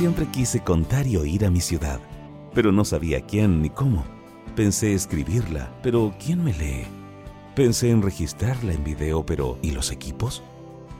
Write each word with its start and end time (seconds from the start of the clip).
Siempre 0.00 0.24
quise 0.28 0.60
contar 0.60 1.06
y 1.06 1.18
oír 1.18 1.44
a 1.44 1.50
mi 1.50 1.60
ciudad, 1.60 2.00
pero 2.54 2.72
no 2.72 2.86
sabía 2.86 3.20
quién 3.20 3.60
ni 3.60 3.68
cómo. 3.68 4.02
Pensé 4.56 4.94
escribirla, 4.94 5.70
pero 5.82 6.14
¿quién 6.18 6.42
me 6.42 6.54
lee? 6.54 6.86
Pensé 7.54 7.90
en 7.90 8.00
registrarla 8.00 8.72
en 8.72 8.82
video, 8.82 9.26
pero 9.26 9.58
¿y 9.60 9.72
los 9.72 9.92
equipos? 9.92 10.42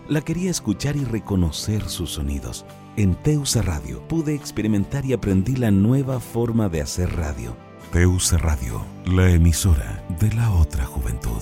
La 0.07 0.21
quería 0.21 0.51
escuchar 0.51 0.97
y 0.97 1.05
reconocer 1.05 1.89
sus 1.89 2.11
sonidos. 2.11 2.67
En 2.99 3.15
Teusa 3.15 3.63
Radio 3.63 4.07
pude 4.07 4.35
experimentar 4.35 5.07
y 5.07 5.15
aprendí 5.15 5.57
la 5.57 5.71
nueva 5.71 6.21
forma 6.21 6.69
de 6.69 6.83
hacer 6.83 7.17
radio. 7.17 7.57
Teusa 7.93 8.37
Radio, 8.37 8.85
la 9.07 9.31
emisora 9.31 10.05
de 10.21 10.31
la 10.35 10.51
otra 10.51 10.85
juventud. 10.85 11.41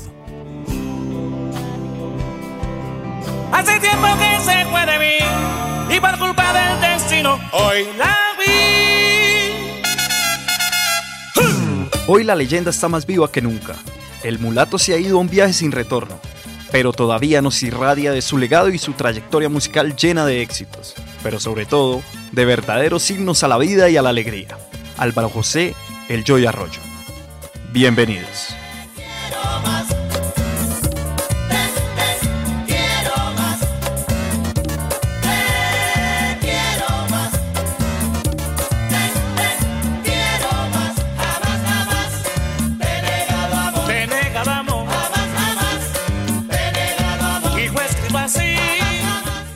Hace 3.51 3.81
tiempo 3.81 4.07
que 4.17 4.45
se 4.45 4.65
fue 4.67 4.87
de 4.87 4.99
mí 5.01 5.97
y 5.97 6.01
por 6.01 6.17
culpa 6.21 6.38
hoy 12.07 12.25
la 12.25 12.35
leyenda 12.35 12.71
está 12.71 12.89
más 12.89 13.07
viva 13.07 13.31
que 13.31 13.43
nunca. 13.43 13.77
El 14.25 14.39
mulato 14.39 14.79
se 14.79 14.95
ha 14.95 14.99
ido 14.99 15.19
a 15.19 15.21
un 15.21 15.29
viaje 15.29 15.53
sin 15.53 15.71
retorno, 15.71 16.19
pero 16.73 16.93
todavía 16.93 17.43
nos 17.43 17.63
irradia 17.63 18.13
de 18.13 18.23
su 18.23 18.39
legado 18.39 18.71
y 18.71 18.79
su 18.79 18.95
trayectoria 18.95 19.49
musical 19.49 19.95
llena 19.95 20.27
de 20.27 20.43
éxitos, 20.43 20.95
pero 21.23 21.39
sobre 21.39 21.67
todo 21.67 22.03
de 22.33 22.45
verdaderos 22.45 23.11
himnos 23.11 23.45
a 23.45 23.49
la 23.49 23.59
vida 23.59 23.89
y 23.91 23.97
a 23.97 24.03
la 24.03 24.09
alegría. 24.09 24.59
Álvaro 24.97 25.29
José, 25.29 25.75
el 26.09 26.25
Joy 26.25 26.47
Arroyo. 26.47 26.81
Bienvenidos. 27.73 28.55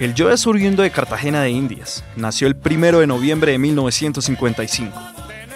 El 0.02 0.14
Joy 0.14 0.32
es 0.32 0.48
oriundo 0.48 0.82
de 0.82 0.90
Cartagena 0.90 1.42
de 1.42 1.50
Indias. 1.50 2.02
Nació 2.16 2.48
el 2.48 2.56
1 2.56 2.98
de 2.98 3.06
noviembre 3.06 3.52
de 3.52 3.58
1955. 3.58 4.90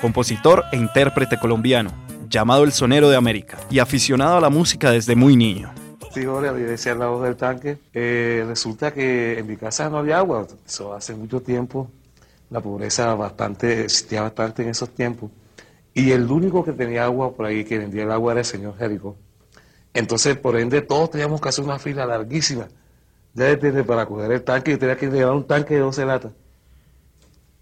Compositor 0.00 0.62
e 0.70 0.76
intérprete 0.76 1.36
colombiano, 1.36 1.90
llamado 2.28 2.62
el 2.62 2.70
Sonero 2.70 3.10
de 3.10 3.16
América, 3.16 3.58
y 3.70 3.80
aficionado 3.80 4.36
a 4.36 4.40
la 4.40 4.48
música 4.48 4.92
desde 4.92 5.16
muy 5.16 5.34
niño. 5.34 5.72
Sí, 6.14 6.24
Jorge, 6.24 6.46
yo 6.46 6.68
decía 6.68 6.94
la 6.94 7.08
voz 7.08 7.24
del 7.24 7.34
tanque. 7.34 7.78
Eh, 7.92 8.44
resulta 8.46 8.94
que 8.94 9.40
en 9.40 9.48
mi 9.48 9.56
casa 9.56 9.90
no 9.90 9.98
había 9.98 10.18
agua. 10.18 10.46
Eso 10.64 10.94
hace 10.94 11.16
mucho 11.16 11.42
tiempo. 11.42 11.90
La 12.48 12.60
pobreza 12.60 13.16
bastante, 13.16 13.82
existía 13.82 14.22
bastante 14.22 14.62
en 14.62 14.68
esos 14.68 14.90
tiempos. 14.90 15.28
Y 15.92 16.12
el 16.12 16.30
único 16.30 16.64
que 16.64 16.70
tenía 16.70 17.02
agua 17.02 17.34
por 17.34 17.46
ahí, 17.46 17.64
que 17.64 17.78
vendía 17.78 18.04
el 18.04 18.12
agua, 18.12 18.30
era 18.30 18.42
el 18.42 18.46
señor 18.46 18.78
Jericó. 18.78 19.16
Entonces, 19.92 20.36
por 20.36 20.56
ende, 20.56 20.82
todos 20.82 21.10
teníamos 21.10 21.40
que 21.40 21.48
hacer 21.48 21.64
una 21.64 21.80
fila 21.80 22.06
larguísima. 22.06 22.68
Ya 23.36 23.54
desde 23.54 23.84
para 23.84 24.06
coger 24.06 24.32
el 24.32 24.42
tanque, 24.42 24.72
yo 24.72 24.78
tenía 24.78 24.96
que 24.96 25.08
llevar 25.08 25.34
un 25.34 25.46
tanque 25.46 25.74
de 25.74 25.80
12 25.80 26.06
latas. 26.06 26.32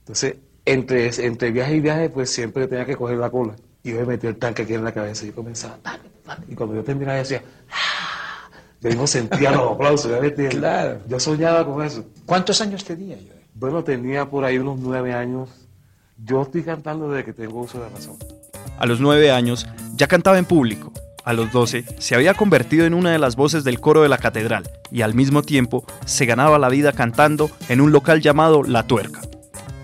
Entonces, 0.01 0.37
entre, 0.65 1.11
entre 1.27 1.51
viaje 1.51 1.75
y 1.75 1.81
viaje, 1.81 2.09
pues 2.11 2.31
siempre 2.31 2.69
tenía 2.69 2.87
que 2.87 2.97
coger 2.97 3.19
la 3.19 3.29
cola. 3.29 3.57
Y 3.83 3.91
yo 3.91 3.97
me 3.97 4.07
metí 4.07 4.29
el 4.29 4.37
tanque 4.37 4.63
aquí 4.63 4.75
en 4.75 4.85
la 4.85 4.93
cabeza 4.93 5.27
y 5.27 5.33
comenzaba, 5.33 5.77
tanque, 5.83 6.09
tanque. 6.25 6.53
Y 6.53 6.55
cuando 6.55 6.77
yo 6.77 6.85
terminaba, 6.85 7.19
yo 7.19 7.23
decía, 7.25 7.43
¡ah! 7.71 8.49
Yo 8.81 8.89
mismo 8.89 9.07
sentía 9.09 9.51
los 9.51 9.73
aplausos, 9.73 10.11
¿ya 10.11 10.21
me 10.21 10.29
entiendes? 10.29 10.59
Claro. 10.59 11.01
Yo 11.09 11.19
soñaba 11.19 11.67
con 11.67 11.85
eso. 11.85 12.05
¿Cuántos 12.25 12.61
años 12.61 12.85
tenía 12.85 13.17
yo? 13.19 13.33
Bueno, 13.55 13.83
tenía 13.83 14.31
por 14.31 14.45
ahí 14.45 14.59
unos 14.59 14.79
nueve 14.79 15.13
años. 15.13 15.51
Yo 16.23 16.43
estoy 16.43 16.63
cantando 16.63 17.11
desde 17.11 17.25
que 17.25 17.33
tengo 17.33 17.61
uso 17.61 17.83
de 17.83 17.89
razón. 17.89 18.17
A 18.79 18.87
los 18.87 19.01
9 19.01 19.31
años 19.31 19.67
ya 19.97 20.07
cantaba 20.07 20.39
en 20.39 20.45
público. 20.45 20.93
A 21.25 21.33
los 21.33 21.51
12 21.53 21.85
se 21.99 22.15
había 22.15 22.35
convertido 22.35 22.85
en 22.85 22.93
una 22.95 23.11
de 23.11 23.19
las 23.19 23.35
voces 23.37 23.65
del 23.65 23.81
coro 23.81 24.03
de 24.03 24.09
la 24.09 24.19
catedral 24.19 24.71
y 24.91 25.03
al 25.03 25.15
mismo 25.15 25.43
tiempo 25.43 25.85
se 26.05 26.27
ganaba 26.27 26.59
la 26.59 26.69
vida 26.69 26.93
cantando 26.93 27.51
en 27.69 27.81
un 27.81 27.93
local 27.93 28.21
llamado 28.21 28.63
La 28.63 28.87
Tuerca. 28.87 29.23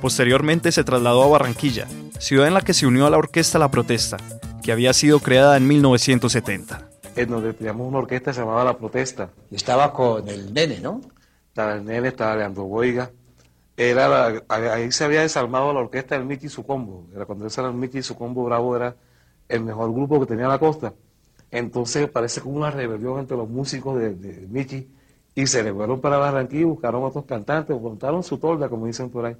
Posteriormente 0.03 0.71
se 0.73 0.85
trasladó 0.85 1.23
a 1.25 1.29
Barranquilla, 1.29 1.87
ciudad 2.19 2.47
en 2.47 2.55
la 2.55 2.61
que 2.63 2.75
se 2.75 2.87
unió 2.87 3.07
a 3.07 3.11
la 3.11 3.19
orquesta 3.19 3.59
La 3.59 3.71
Protesta, 3.71 4.19
que 4.63 4.73
había 4.73 4.93
sido 4.93 5.21
creada 5.21 5.57
en 5.57 5.67
1970. 5.67 6.89
En 7.17 7.29
donde 7.29 7.53
teníamos 7.55 7.89
una 7.89 7.99
orquesta 7.99 8.33
llamaba 8.33 8.65
La 8.65 8.77
Protesta. 8.77 9.31
Y 9.51 9.57
estaba 9.57 9.93
con 9.93 10.29
el 10.29 10.53
nene, 10.53 10.81
¿no? 10.81 11.01
Estaba 11.49 11.75
el 11.75 11.85
nene, 11.85 12.09
estaba 12.09 12.37
Leandro 12.37 12.65
Boiga. 12.65 13.11
Era 13.77 14.09
la- 14.09 14.43
ahí 14.75 14.93
se 14.93 15.05
había 15.05 15.23
desarmado 15.23 15.73
la 15.73 15.81
orquesta 15.81 16.15
del 16.17 16.27
Mickey 16.27 16.47
y 16.47 16.51
su 16.51 16.65
combo. 16.67 17.07
Era 17.15 17.25
cuando 17.25 17.47
ese 17.47 17.61
era 17.63 17.71
el 17.71 17.77
Mickey 17.77 18.01
y 18.01 18.03
su 18.03 18.15
combo 18.17 18.45
Bravo 18.45 18.77
era 18.77 18.95
el 19.49 19.63
mejor 19.65 19.91
grupo 19.93 20.21
que 20.21 20.27
tenía 20.27 20.47
la 20.49 20.59
costa. 20.59 20.93
Entonces 21.51 22.09
parece 22.09 22.41
como 22.41 22.57
una 22.57 22.71
rebelión 22.71 23.19
entre 23.19 23.37
los 23.37 23.49
músicos 23.49 23.99
de, 23.99 24.15
de 24.15 24.47
Mickey 24.49 24.89
y 25.35 25.47
se 25.47 25.63
le 25.63 25.73
fueron 25.73 26.01
para 26.01 26.19
Barranquilla 26.19 26.63
y 26.63 26.65
buscaron 26.65 27.05
otros 27.05 27.25
cantantes, 27.25 27.81
montaron 27.81 28.23
su 28.23 28.39
tolda, 28.39 28.69
como 28.69 28.87
dicen 28.87 29.11
por 29.11 29.27
ahí. 29.27 29.37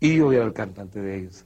Y 0.00 0.16
yo 0.16 0.32
era 0.32 0.44
el 0.44 0.52
cantante 0.52 1.00
de 1.00 1.20
ellos. 1.20 1.44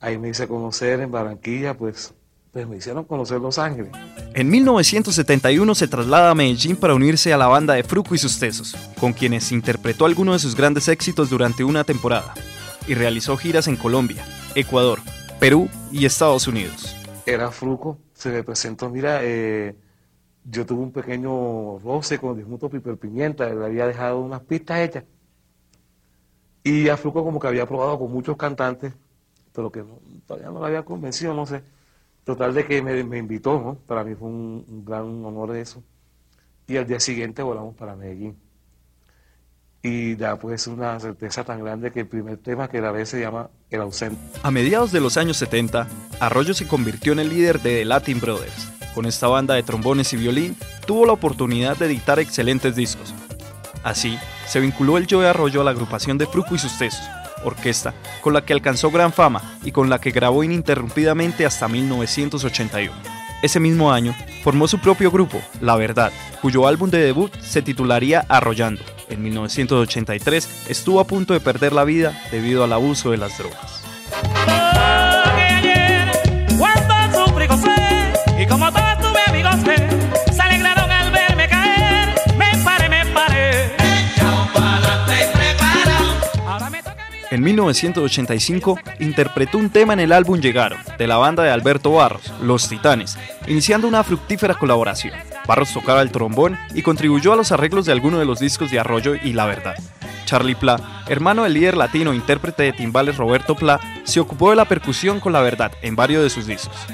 Ahí 0.00 0.18
me 0.18 0.28
hice 0.28 0.46
conocer 0.46 1.00
en 1.00 1.10
Barranquilla, 1.10 1.76
pues, 1.76 2.14
pues 2.52 2.68
me 2.68 2.76
hicieron 2.76 3.04
conocer 3.04 3.40
Los 3.40 3.58
Ángeles. 3.58 3.90
En 4.34 4.50
1971 4.50 5.74
se 5.74 5.88
traslada 5.88 6.30
a 6.30 6.34
Medellín 6.34 6.76
para 6.76 6.94
unirse 6.94 7.32
a 7.32 7.38
la 7.38 7.46
banda 7.46 7.74
de 7.74 7.82
Fruco 7.82 8.14
y 8.14 8.18
sus 8.18 8.38
Tesos, 8.38 8.76
con 9.00 9.12
quienes 9.12 9.50
interpretó 9.50 10.04
algunos 10.04 10.36
de 10.36 10.38
sus 10.40 10.54
grandes 10.54 10.88
éxitos 10.88 11.30
durante 11.30 11.64
una 11.64 11.84
temporada, 11.84 12.34
y 12.86 12.94
realizó 12.94 13.36
giras 13.36 13.66
en 13.66 13.76
Colombia, 13.76 14.24
Ecuador, 14.54 15.00
Perú 15.40 15.68
y 15.90 16.04
Estados 16.04 16.46
Unidos. 16.46 16.94
era 17.24 17.50
Fruco, 17.50 17.98
se 18.16 18.30
me 18.30 18.42
presentó, 18.42 18.88
mira, 18.90 19.20
eh, 19.22 19.76
yo 20.44 20.66
tuve 20.66 20.82
un 20.82 20.92
pequeño 20.92 21.78
roce 21.80 22.18
con 22.18 22.36
Dismuto 22.36 22.70
Piper 22.70 22.98
Pimienta, 22.98 23.48
le 23.54 23.64
había 23.66 23.86
dejado 23.86 24.20
unas 24.20 24.42
pistas 24.42 24.80
hechas. 24.80 25.04
Y 26.62 26.88
a 26.88 26.96
Fruco 26.96 27.24
como 27.24 27.38
que 27.40 27.46
había 27.46 27.66
probado 27.66 27.98
con 27.98 28.12
muchos 28.12 28.36
cantantes, 28.36 28.92
pero 29.52 29.70
que 29.70 29.84
todavía 30.26 30.50
no 30.50 30.58
lo 30.60 30.66
había 30.66 30.84
convencido, 30.84 31.34
no 31.34 31.46
sé. 31.46 31.62
Total 32.24 32.54
de 32.54 32.66
que 32.66 32.82
me, 32.82 33.04
me 33.04 33.18
invitó, 33.18 33.60
¿no? 33.60 33.76
Para 33.86 34.04
mí 34.04 34.14
fue 34.14 34.28
un, 34.28 34.64
un 34.68 34.84
gran 34.84 35.24
honor 35.24 35.56
eso. 35.56 35.82
Y 36.68 36.76
al 36.78 36.86
día 36.86 37.00
siguiente 37.00 37.42
volamos 37.42 37.76
para 37.76 37.96
Medellín. 37.96 38.36
Y 39.86 40.16
da 40.16 40.36
pues 40.36 40.66
una 40.66 40.98
certeza 40.98 41.44
tan 41.44 41.62
grande 41.62 41.92
que 41.92 42.00
el 42.00 42.08
primer 42.08 42.38
tema 42.38 42.68
que 42.68 42.78
grabé 42.78 43.06
se 43.06 43.20
llama 43.20 43.50
El 43.70 43.82
ausente. 43.82 44.18
A 44.42 44.50
mediados 44.50 44.90
de 44.90 45.00
los 45.00 45.16
años 45.16 45.36
70, 45.36 45.86
Arroyo 46.18 46.54
se 46.54 46.66
convirtió 46.66 47.12
en 47.12 47.20
el 47.20 47.28
líder 47.28 47.60
de 47.60 47.78
The 47.78 47.84
Latin 47.84 48.20
Brothers. 48.20 48.68
Con 48.96 49.06
esta 49.06 49.28
banda 49.28 49.54
de 49.54 49.62
trombones 49.62 50.12
y 50.12 50.16
violín, 50.16 50.56
tuvo 50.88 51.06
la 51.06 51.12
oportunidad 51.12 51.76
de 51.76 51.86
editar 51.86 52.18
excelentes 52.18 52.74
discos. 52.74 53.14
Así, 53.84 54.18
se 54.48 54.58
vinculó 54.58 54.98
el 54.98 55.06
Joe 55.08 55.28
Arroyo 55.28 55.60
a 55.60 55.64
la 55.64 55.70
agrupación 55.70 56.18
de 56.18 56.26
Fruco 56.26 56.56
y 56.56 56.58
sus 56.58 56.72
orquesta 57.44 57.94
con 58.22 58.32
la 58.32 58.44
que 58.44 58.54
alcanzó 58.54 58.90
gran 58.90 59.12
fama 59.12 59.58
y 59.62 59.70
con 59.70 59.88
la 59.88 60.00
que 60.00 60.10
grabó 60.10 60.42
ininterrumpidamente 60.42 61.46
hasta 61.46 61.68
1981. 61.68 62.92
Ese 63.40 63.60
mismo 63.60 63.92
año, 63.92 64.16
formó 64.42 64.66
su 64.66 64.80
propio 64.80 65.12
grupo, 65.12 65.40
La 65.60 65.76
Verdad, 65.76 66.10
cuyo 66.42 66.66
álbum 66.66 66.90
de 66.90 66.98
debut 66.98 67.32
se 67.40 67.62
titularía 67.62 68.24
Arrollando. 68.28 68.82
En 69.08 69.22
1983 69.22 70.68
estuvo 70.68 71.00
a 71.00 71.06
punto 71.06 71.34
de 71.34 71.40
perder 71.40 71.72
la 71.72 71.84
vida 71.84 72.18
debido 72.30 72.64
al 72.64 72.72
abuso 72.72 73.10
de 73.10 73.18
las 73.18 73.38
drogas. 73.38 73.75
En 87.36 87.42
1985 87.42 88.78
interpretó 88.98 89.58
un 89.58 89.68
tema 89.68 89.92
en 89.92 90.00
el 90.00 90.12
álbum 90.12 90.40
Llegaron, 90.40 90.78
de 90.96 91.06
la 91.06 91.18
banda 91.18 91.42
de 91.42 91.50
Alberto 91.50 91.92
Barros, 91.92 92.32
Los 92.40 92.66
Titanes, 92.66 93.18
iniciando 93.46 93.86
una 93.86 94.02
fructífera 94.02 94.54
colaboración. 94.54 95.12
Barros 95.46 95.70
tocaba 95.70 96.00
el 96.00 96.10
trombón 96.10 96.56
y 96.74 96.80
contribuyó 96.80 97.34
a 97.34 97.36
los 97.36 97.52
arreglos 97.52 97.84
de 97.84 97.92
algunos 97.92 98.20
de 98.20 98.24
los 98.24 98.38
discos 98.38 98.70
de 98.70 98.80
Arroyo 98.80 99.16
y 99.22 99.34
La 99.34 99.44
Verdad. 99.44 99.74
Charlie 100.24 100.54
Pla, 100.54 101.04
hermano 101.08 101.44
del 101.44 101.52
líder 101.52 101.76
latino 101.76 102.12
e 102.12 102.16
intérprete 102.16 102.62
de 102.62 102.72
timbales 102.72 103.18
Roberto 103.18 103.54
Pla, 103.54 103.80
se 104.04 104.18
ocupó 104.18 104.48
de 104.48 104.56
la 104.56 104.64
percusión 104.64 105.20
con 105.20 105.34
La 105.34 105.42
Verdad 105.42 105.72
en 105.82 105.94
varios 105.94 106.22
de 106.22 106.30
sus 106.30 106.46
discos. 106.46 106.86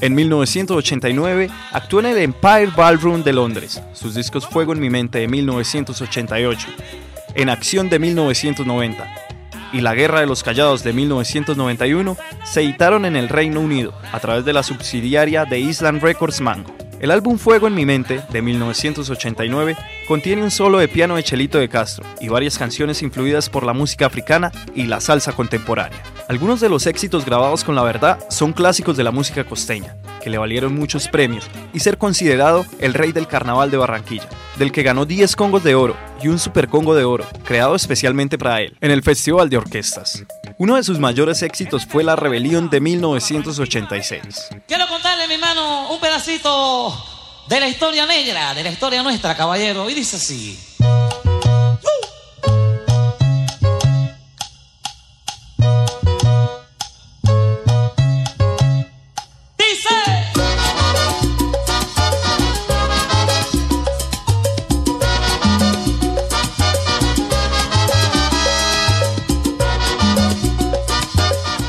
En 0.00 0.16
1989 0.16 1.50
actuó 1.70 2.00
en 2.00 2.06
el 2.06 2.18
Empire 2.18 2.72
Ballroom 2.74 3.22
de 3.22 3.32
Londres, 3.32 3.80
sus 3.92 4.16
discos 4.16 4.44
Fuego 4.48 4.72
en 4.72 4.80
mi 4.80 4.90
mente 4.90 5.20
de 5.20 5.28
1988, 5.28 6.66
En 7.36 7.48
Acción 7.48 7.88
de 7.88 8.00
1990 8.00 9.23
y 9.74 9.80
La 9.80 9.94
Guerra 9.94 10.20
de 10.20 10.26
los 10.26 10.44
Callados 10.44 10.84
de 10.84 10.92
1991 10.92 12.16
se 12.44 12.62
editaron 12.62 13.04
en 13.04 13.16
el 13.16 13.28
Reino 13.28 13.60
Unido 13.60 13.92
a 14.12 14.20
través 14.20 14.44
de 14.44 14.52
la 14.52 14.62
subsidiaria 14.62 15.44
de 15.44 15.58
Island 15.58 16.00
Records 16.00 16.40
Mango. 16.40 16.72
El 17.00 17.10
álbum 17.10 17.38
Fuego 17.38 17.66
en 17.66 17.74
mi 17.74 17.84
mente, 17.84 18.22
de 18.30 18.40
1989, 18.40 19.76
contiene 20.06 20.44
un 20.44 20.52
solo 20.52 20.78
de 20.78 20.86
piano 20.86 21.16
de 21.16 21.24
Chelito 21.24 21.58
de 21.58 21.68
Castro 21.68 22.04
y 22.20 22.28
varias 22.28 22.56
canciones 22.56 23.02
influidas 23.02 23.50
por 23.50 23.66
la 23.66 23.72
música 23.72 24.06
africana 24.06 24.52
y 24.76 24.84
la 24.84 25.00
salsa 25.00 25.32
contemporánea. 25.32 26.00
Algunos 26.28 26.60
de 26.60 26.68
los 26.68 26.86
éxitos 26.86 27.24
grabados 27.24 27.64
con 27.64 27.74
la 27.74 27.82
verdad 27.82 28.20
son 28.30 28.52
clásicos 28.52 28.96
de 28.96 29.04
la 29.04 29.10
música 29.10 29.42
costeña, 29.42 29.96
que 30.24 30.30
le 30.30 30.38
valieron 30.38 30.74
muchos 30.74 31.06
premios 31.08 31.44
y 31.74 31.80
ser 31.80 31.98
considerado 31.98 32.64
el 32.80 32.94
rey 32.94 33.12
del 33.12 33.28
carnaval 33.28 33.70
de 33.70 33.76
Barranquilla, 33.76 34.28
del 34.56 34.72
que 34.72 34.82
ganó 34.82 35.04
10 35.04 35.36
congos 35.36 35.62
de 35.62 35.74
oro 35.74 35.96
y 36.22 36.28
un 36.28 36.38
super 36.38 36.68
congo 36.68 36.94
de 36.94 37.04
oro, 37.04 37.26
creado 37.44 37.74
especialmente 37.74 38.38
para 38.38 38.62
él, 38.62 38.76
en 38.80 38.90
el 38.90 39.02
Festival 39.02 39.50
de 39.50 39.58
Orquestas. 39.58 40.24
Uno 40.56 40.76
de 40.76 40.82
sus 40.82 40.98
mayores 40.98 41.42
éxitos 41.42 41.84
fue 41.84 42.02
La 42.02 42.16
Rebelión 42.16 42.70
de 42.70 42.80
1986. 42.80 44.48
Quiero 44.66 44.88
contarle, 44.88 45.28
mi 45.28 45.34
hermano, 45.34 45.92
un 45.92 46.00
pedacito 46.00 46.94
de 47.48 47.60
la 47.60 47.68
historia 47.68 48.06
negra, 48.06 48.54
de 48.54 48.62
la 48.62 48.70
historia 48.70 49.02
nuestra, 49.02 49.36
caballero. 49.36 49.90
Y 49.90 49.94
dice 49.94 50.16
así. 50.16 50.58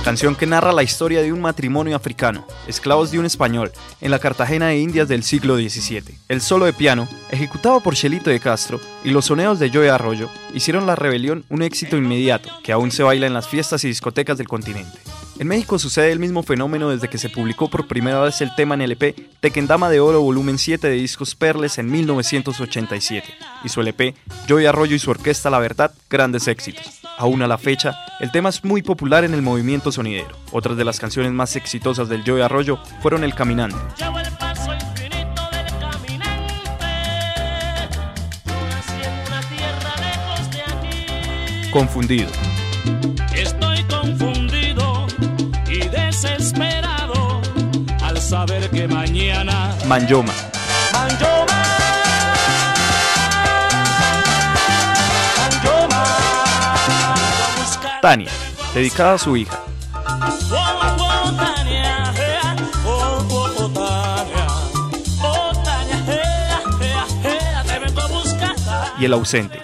Canción 0.05 0.35
que 0.35 0.45
narra 0.45 0.71
la 0.71 0.83
historia 0.83 1.23
de 1.23 1.33
un 1.33 1.41
matrimonio 1.41 1.95
africano, 1.95 2.45
esclavos 2.67 3.09
de 3.09 3.17
un 3.17 3.25
español, 3.25 3.71
en 4.01 4.11
la 4.11 4.19
Cartagena 4.19 4.67
de 4.67 4.77
Indias 4.77 5.07
del 5.07 5.23
siglo 5.23 5.55
XVII. 5.55 6.19
El 6.29 6.41
solo 6.41 6.65
de 6.65 6.73
piano, 6.73 7.07
ejecutado 7.31 7.81
por 7.81 7.95
Chelito 7.95 8.29
de 8.29 8.39
Castro, 8.39 8.79
y 9.03 9.09
los 9.09 9.25
soneos 9.25 9.57
de 9.57 9.71
Joe 9.71 9.89
Arroyo 9.89 10.29
hicieron 10.53 10.85
la 10.85 10.95
rebelión 10.95 11.43
un 11.49 11.63
éxito 11.63 11.97
inmediato, 11.97 12.51
que 12.63 12.71
aún 12.71 12.91
se 12.91 13.01
baila 13.01 13.25
en 13.25 13.33
las 13.33 13.47
fiestas 13.47 13.83
y 13.83 13.87
discotecas 13.87 14.37
del 14.37 14.47
continente. 14.47 14.95
En 15.39 15.47
México 15.47 15.79
sucede 15.79 16.11
el 16.11 16.19
mismo 16.19 16.43
fenómeno 16.43 16.91
desde 16.91 17.09
que 17.09 17.17
se 17.17 17.29
publicó 17.29 17.71
por 17.71 17.87
primera 17.87 18.21
vez 18.21 18.39
el 18.41 18.53
tema 18.53 18.75
en 18.75 18.81
LP 18.81 19.15
Tequendama 19.39 19.89
de 19.89 20.01
Oro 20.01 20.21
volumen 20.21 20.59
7 20.59 20.87
de 20.87 20.93
Discos 20.93 21.33
Perles 21.33 21.79
en 21.79 21.89
1987, 21.89 23.33
y 23.63 23.69
su 23.69 23.81
LP 23.81 24.13
Joy 24.47 24.67
Arroyo 24.67 24.95
y 24.95 24.99
su 24.99 25.09
orquesta 25.09 25.49
La 25.49 25.57
Verdad, 25.57 25.95
grandes 26.11 26.47
éxitos. 26.47 27.04
Aún 27.17 27.41
a 27.41 27.47
la 27.47 27.57
fecha, 27.57 27.95
el 28.19 28.29
tema 28.31 28.49
es 28.49 28.63
muy 28.65 28.81
popular 28.81 29.23
en 29.23 29.33
el 29.33 29.41
movimiento 29.41 29.91
sonidero. 29.91 30.35
Otras 30.51 30.75
de 30.75 30.83
las 30.83 30.99
canciones 30.99 31.31
más 31.31 31.55
exitosas 31.55 32.09
del 32.09 32.23
Joy 32.25 32.41
Arroyo 32.41 32.77
fueron 33.01 33.23
El 33.23 33.33
Caminante. 33.33 33.77
Confundido. 41.71 42.29
Estoy 43.33 43.83
confundido 43.83 45.07
y 45.69 45.87
desesperado 45.87 47.41
al 48.01 48.17
saber 48.19 48.69
que 48.71 48.87
mañana 48.87 49.73
Manyoma. 49.87 50.33
Dedicada 58.75 59.13
a 59.13 59.17
su 59.17 59.35
hija. 59.35 59.59
Y 68.99 69.05
el 69.05 69.13
ausente. 69.13 69.59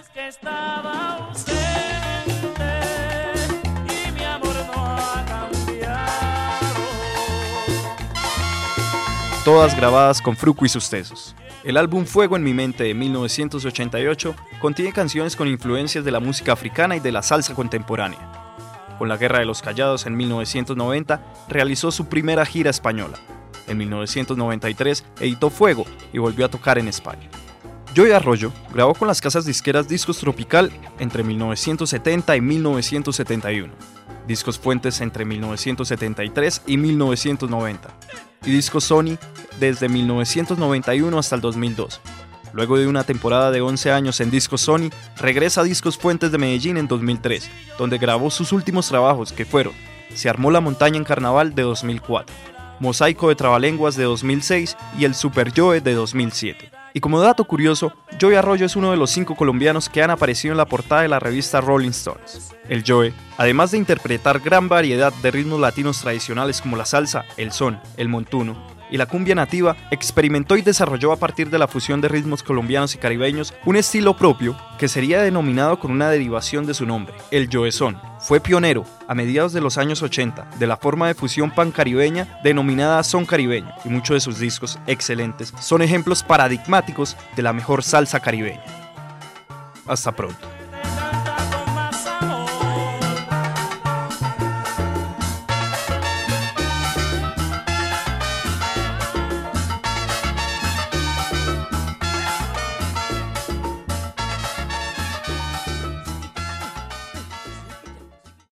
todas 9.46 9.76
grabadas 9.76 10.22
con 10.22 10.36
Fruco 10.36 10.66
y 10.66 10.70
sus 10.70 10.90
tesos. 10.90 11.36
El 11.64 11.78
álbum 11.78 12.06
Fuego 12.06 12.38
en 12.38 12.44
mi 12.44 12.56
mente 12.56 12.86
de 12.86 12.96
1988 12.96 14.36
contiene 14.60 14.92
canciones 14.92 15.36
con 15.36 15.48
influencias 15.48 16.04
de 16.04 16.10
la 16.10 16.20
música 16.20 16.54
africana 16.54 16.96
y 16.96 17.00
de 17.00 17.12
la 17.12 17.22
salsa 17.22 17.54
contemporánea. 17.54 18.56
Con 18.98 19.08
la 19.08 19.18
Guerra 19.18 19.40
de 19.40 19.46
los 19.46 19.62
Callados 19.62 20.08
en 20.08 20.18
1990 20.18 21.24
realizó 21.50 21.92
su 21.92 22.08
primera 22.08 22.48
gira 22.48 22.72
española. 22.72 23.20
En 23.68 23.78
1993 23.78 25.06
editó 25.20 25.52
Fuego 25.52 25.86
y 26.12 26.18
volvió 26.18 26.48
a 26.48 26.50
tocar 26.50 26.80
en 26.80 26.88
España. 26.88 27.30
Joy 27.94 28.12
Arroyo 28.12 28.52
grabó 28.74 28.96
con 28.96 29.08
las 29.08 29.22
casas 29.22 29.46
disqueras 29.46 29.88
Discos 29.88 30.18
Tropical 30.18 30.72
entre 30.98 31.24
1970 31.24 32.38
y 32.38 32.42
1971, 32.42 33.72
Discos 34.28 34.60
Fuentes 34.60 35.02
entre 35.02 35.26
1973 35.26 36.64
y 36.68 36.78
1990, 36.78 37.90
y 38.46 38.52
Discos 38.52 38.86
Sony 38.86 39.18
desde 39.60 39.90
1991 39.90 41.18
hasta 41.18 41.36
el 41.36 41.42
2002. 41.42 42.02
Luego 42.54 42.78
de 42.78 42.88
una 42.88 43.04
temporada 43.04 43.52
de 43.52 43.62
11 43.62 43.92
años 43.92 44.20
en 44.20 44.30
Discos 44.30 44.62
Sony, 44.62 44.90
regresa 45.18 45.62
a 45.62 45.64
Discos 45.64 45.98
Fuentes 45.98 46.32
de 46.32 46.38
Medellín 46.38 46.78
en 46.78 46.88
2003, 46.88 47.50
donde 47.78 47.98
grabó 47.98 48.30
sus 48.30 48.52
últimos 48.52 48.88
trabajos 48.90 49.32
que 49.32 49.46
fueron 49.46 49.74
Se 50.14 50.30
armó 50.30 50.52
la 50.52 50.60
montaña 50.60 50.98
en 50.98 51.06
Carnaval 51.06 51.56
de 51.56 51.62
2004, 51.62 52.36
Mosaico 52.80 53.30
de 53.30 53.36
Trabalenguas 53.36 53.96
de 53.96 54.04
2006 54.04 54.76
y 55.00 55.06
El 55.06 55.16
Super 55.16 55.54
Joe 55.56 55.80
de 55.80 55.94
2007. 55.94 56.81
Y 56.94 57.00
como 57.00 57.22
dato 57.22 57.46
curioso, 57.46 57.94
Joey 58.20 58.36
Arroyo 58.36 58.66
es 58.66 58.76
uno 58.76 58.92
de 58.92 58.98
los 58.98 59.12
cinco 59.12 59.36
colombianos 59.36 59.90
que 59.90 60.04
han 60.04 60.12
aparecido 60.12 60.52
en 60.52 60.58
la 60.58 60.66
portada 60.66 61.04
de 61.04 61.08
la 61.08 61.20
revista 61.20 61.62
Rolling 61.62 61.92
Stones. 61.92 62.54
El 62.68 62.84
Joe, 62.86 63.14
además 63.38 63.72
de 63.72 63.78
interpretar 63.78 64.40
gran 64.40 64.68
variedad 64.68 65.14
de 65.14 65.32
ritmos 65.32 65.60
latinos 65.60 66.02
tradicionales 66.02 66.62
como 66.62 66.76
la 66.76 66.86
salsa, 66.86 67.26
el 67.38 67.52
son, 67.52 67.80
el 67.98 68.10
montuno 68.10 68.81
y 68.92 68.98
la 68.98 69.08
cumbia 69.08 69.34
nativa, 69.34 69.76
experimentó 69.90 70.58
y 70.58 70.62
desarrolló 70.62 71.12
a 71.12 71.18
partir 71.18 71.50
de 71.50 71.58
la 71.58 71.68
fusión 71.68 72.02
de 72.02 72.10
ritmos 72.10 72.44
colombianos 72.44 72.94
y 72.94 72.98
caribeños 72.98 73.54
un 73.66 73.78
estilo 73.78 74.16
propio 74.16 74.56
que 74.78 74.88
sería 74.88 75.22
denominado 75.22 75.80
con 75.80 75.92
una 75.92 76.10
derivación 76.10 76.66
de 76.66 76.74
su 76.74 76.86
nombre, 76.86 77.16
el 77.32 77.50
Joe 77.52 77.72
Son. 77.72 78.00
Fue 78.20 78.40
pionero, 78.40 78.86
a 79.08 79.16
mediados 79.16 79.54
de 79.54 79.62
los 79.62 79.78
años 79.78 80.04
80, 80.04 80.52
de 80.60 80.68
la 80.68 80.78
forma 80.78 81.08
de 81.08 81.16
fusión 81.16 81.52
pan-caribeña 81.52 82.40
denominada 82.44 83.04
son 83.04 83.26
caribeño, 83.26 83.72
y 83.86 83.90
muchos 83.90 84.16
de 84.16 84.20
sus 84.20 84.40
discos, 84.40 84.78
excelentes, 84.86 85.54
son 85.60 85.82
ejemplos 85.82 86.22
paradigmáticos 86.24 87.16
de 87.36 87.42
la 87.42 87.54
mejor 87.54 87.84
salsa 87.84 88.20
caribeña. 88.20 88.64
Hasta 89.88 90.12
pronto. 90.12 90.61